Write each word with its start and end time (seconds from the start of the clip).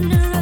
to 0.00 0.08
know. 0.08 0.33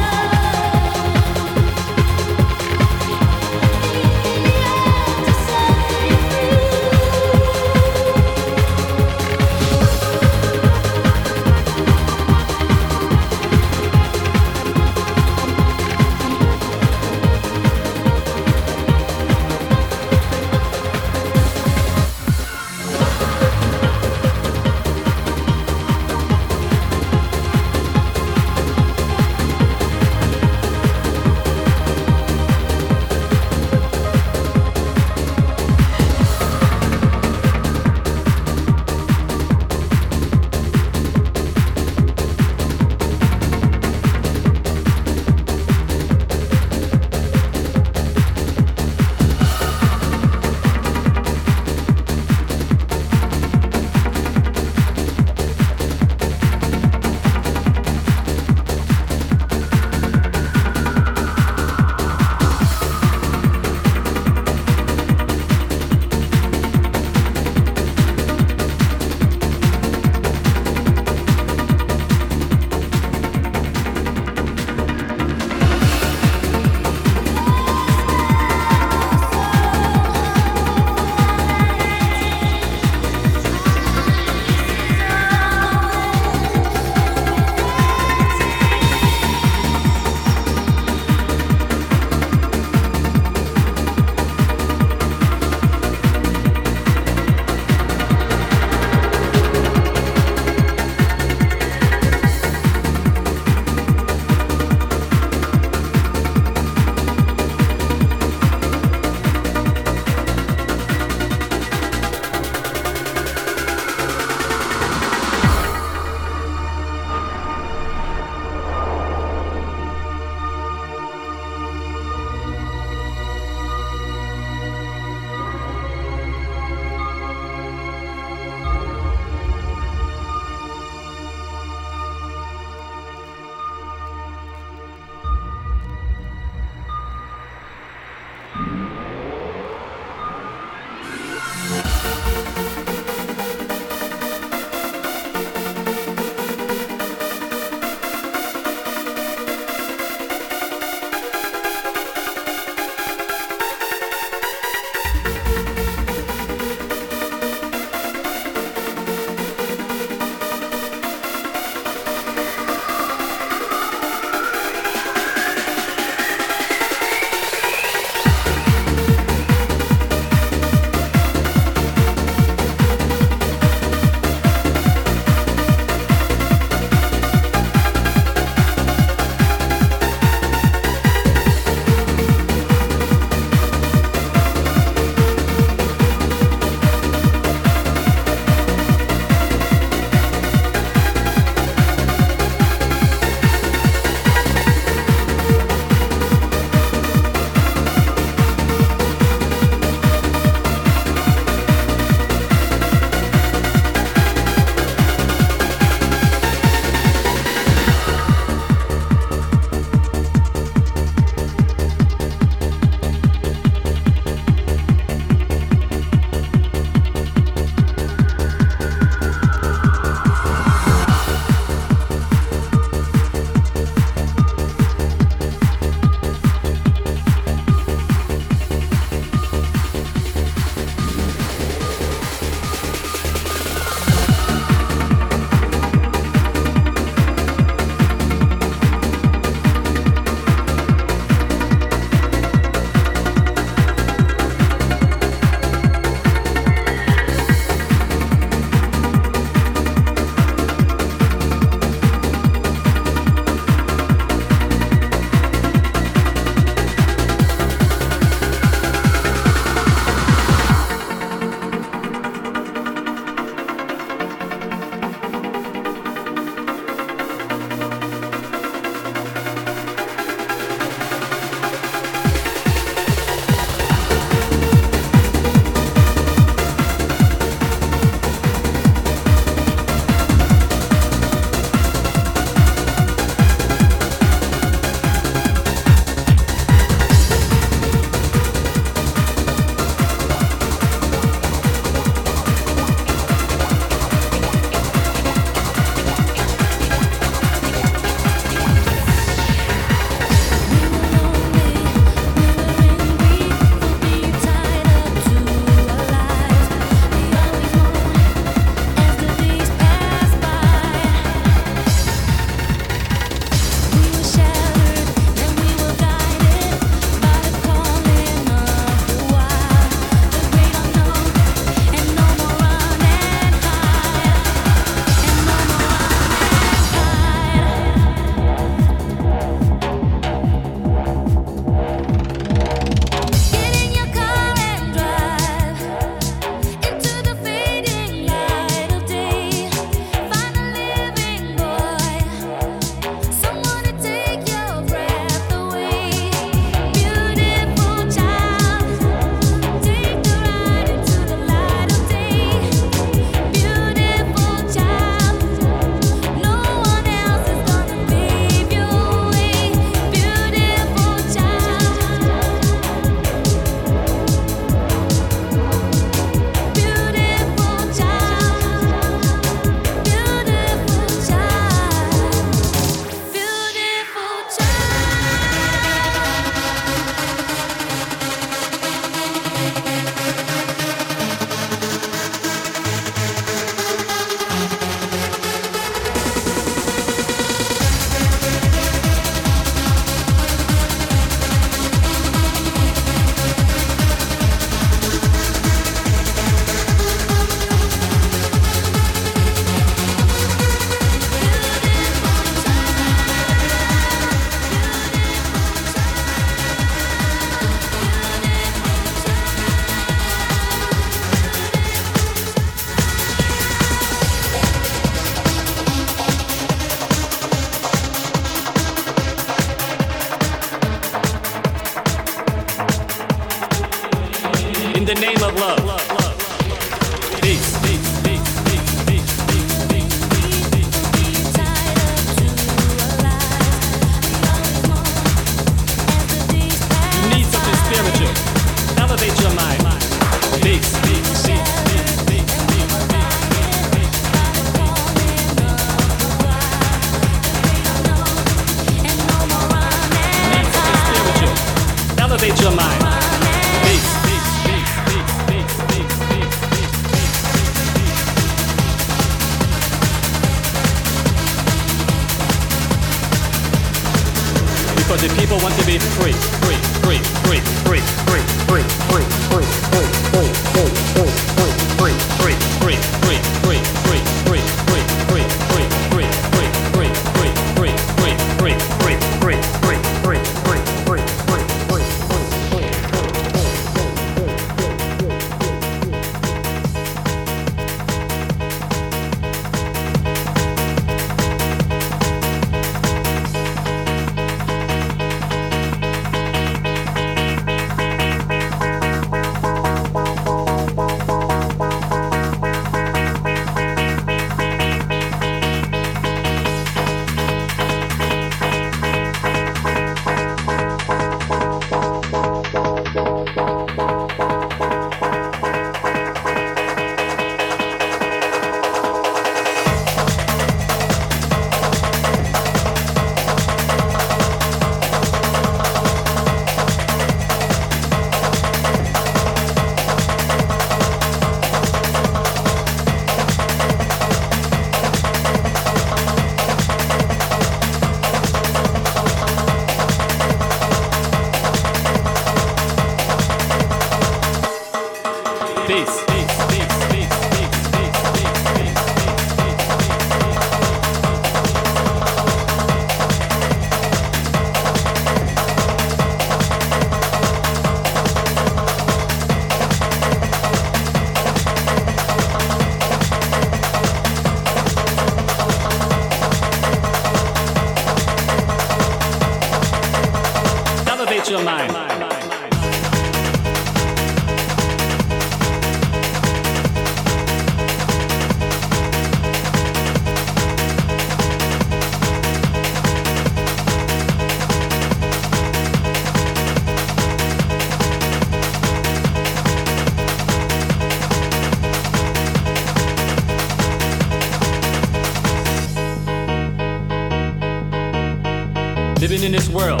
Living 599.28 599.44
in 599.44 599.52
this 599.52 599.68
world, 599.68 600.00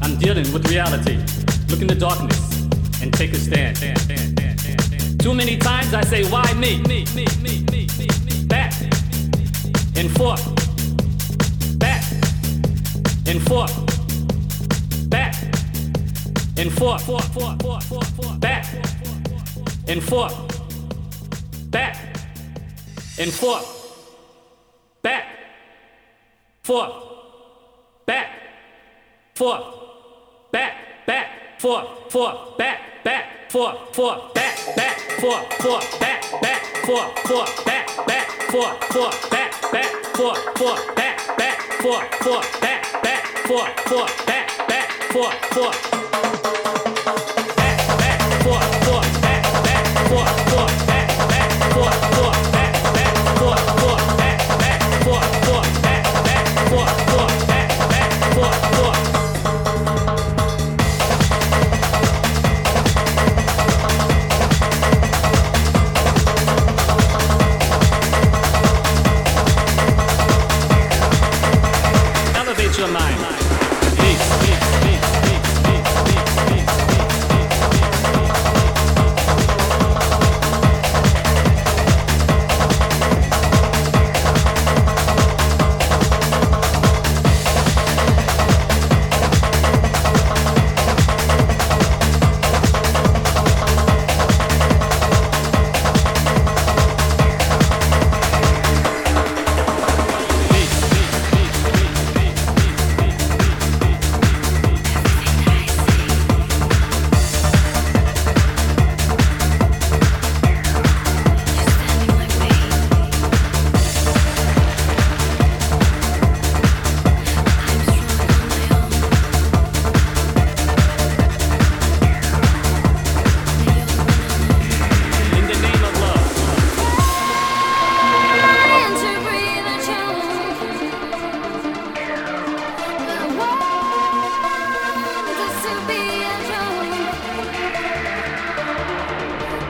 I'm 0.00 0.16
dealing 0.16 0.46
with 0.52 0.70
reality. 0.70 1.18
Look 1.68 1.80
in 1.80 1.88
the 1.88 1.96
darkness 1.98 2.68
and 3.02 3.12
take 3.12 3.32
a 3.32 3.36
stand. 3.36 3.76
Too 5.18 5.34
many 5.34 5.56
times 5.56 5.92
I 5.92 6.02
say, 6.02 6.22
why 6.30 6.44
me? 6.52 6.80
Back 8.46 8.72
and 9.96 10.08
forth. 10.12 10.44
Back 11.80 12.04
and 13.26 13.42
forth. 13.42 15.10
Back 15.10 15.34
and 16.56 16.72
forth. 16.72 17.08
Back 18.38 18.66
and 19.88 20.00
forth. 20.00 20.36
Back 21.72 21.96
and 23.18 23.32
forth. 23.32 23.66
Back. 25.02 25.26
Forth. 26.62 27.09
Forth. 29.40 29.64
Back. 30.52 31.06
Back. 31.06 31.58
Forth. 31.58 32.12
Forth. 32.12 32.58
Back. 32.58 33.02
Back. 33.02 33.50
Forth. 33.50 33.96
Forth. 33.96 34.34
Back. 34.34 34.76
Back. 34.76 34.98
Forth. 35.18 35.52
Forth. 35.62 35.98
Back. 35.98 36.42
Back. 36.42 36.62
Forth. 36.84 37.18
Forth. 37.20 37.64
Back. 37.64 38.06
Back. 38.06 38.28
Forth. 38.50 38.84
Forth. 38.92 39.30
Back. 39.30 39.72
Back. 39.72 39.88
Forth. 40.14 40.58
Forth. 40.58 40.94
Back. 40.94 41.38
Back. 41.38 41.56
Forth. 41.80 42.14
Forth. 42.22 42.60
Back. 42.60 43.02
Back. 43.02 43.26
Forth. 43.48 43.80
Forth. 43.88 44.26
Back. 44.26 44.68
Back. 44.68 44.90
Forth. 45.10 45.44
Forth. 45.54 45.99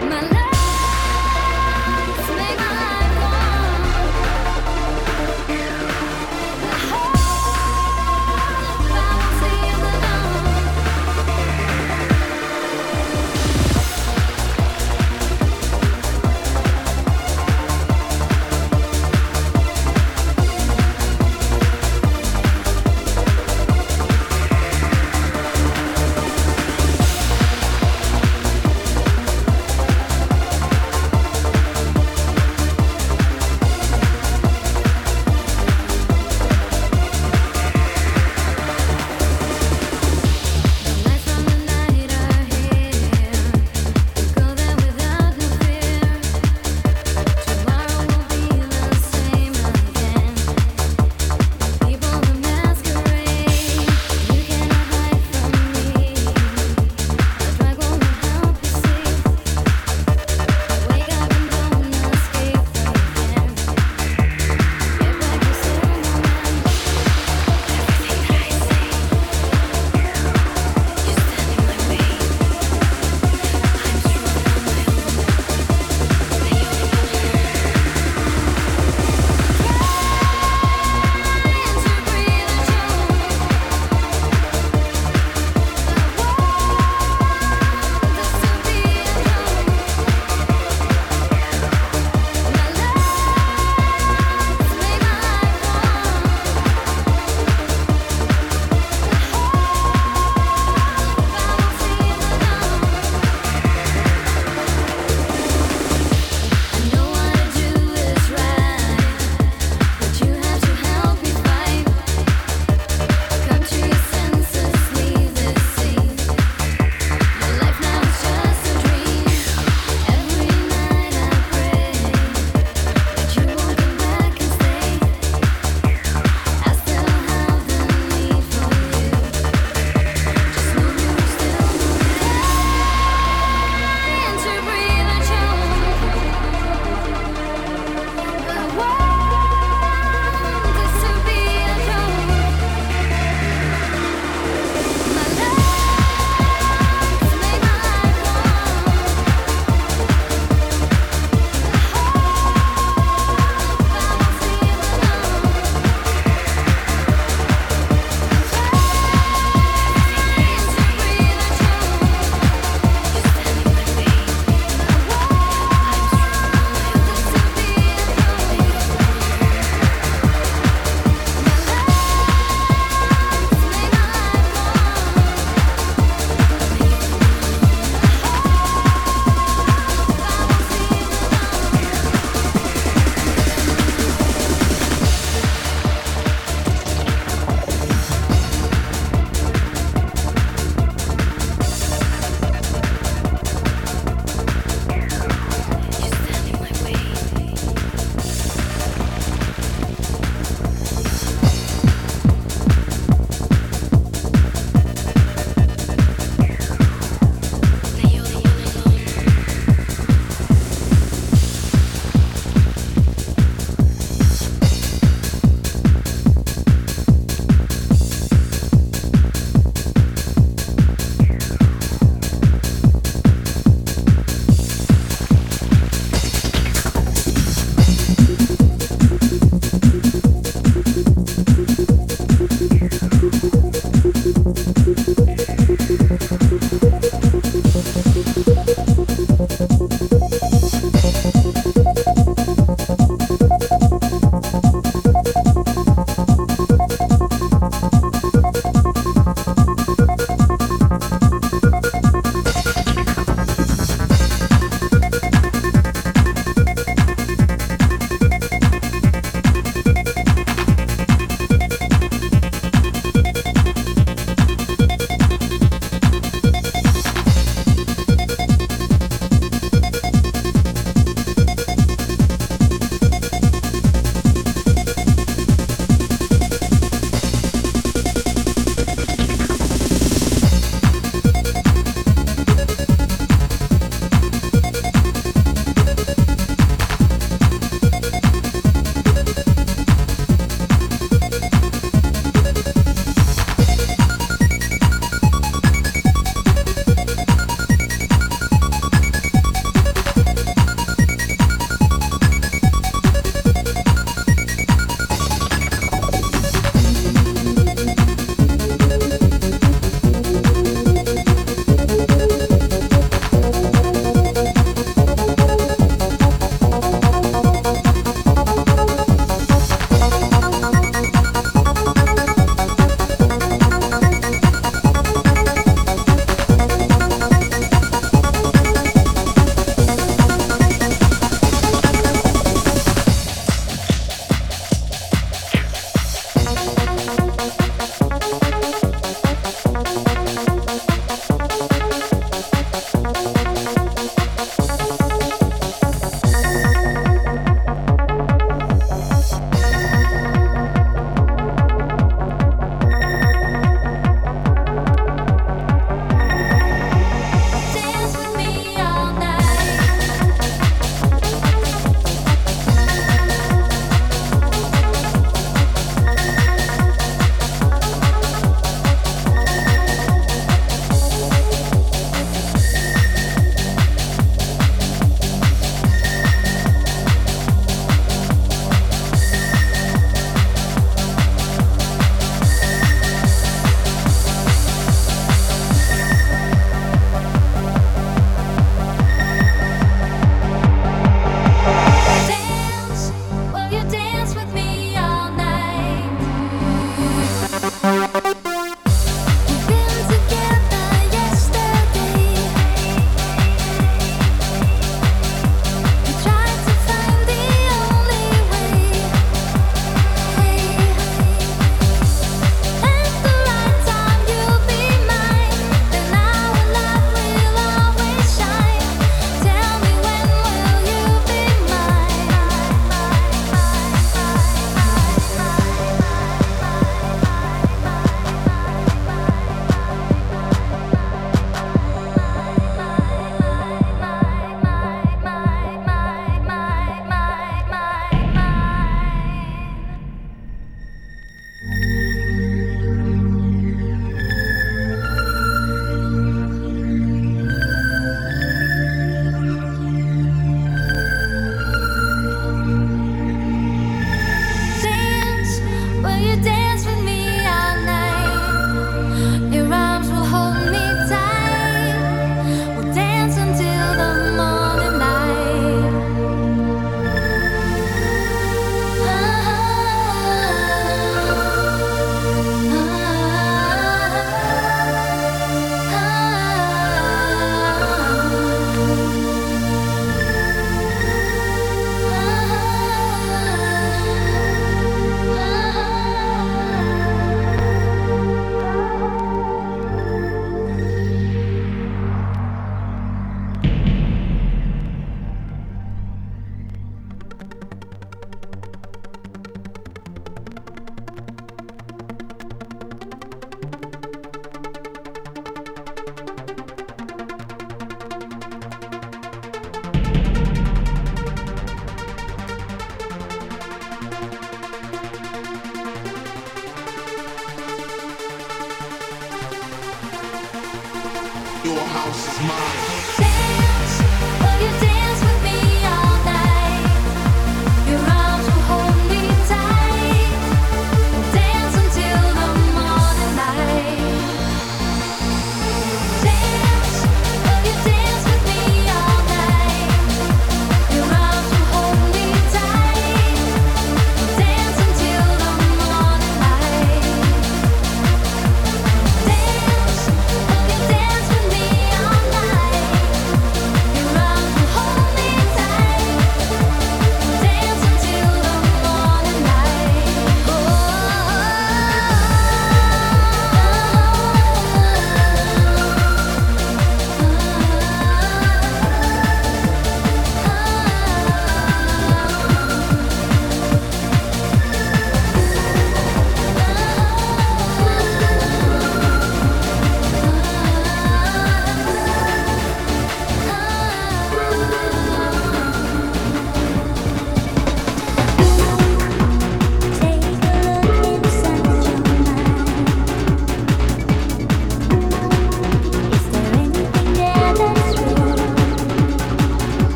My 0.00 0.22
life 0.22 0.39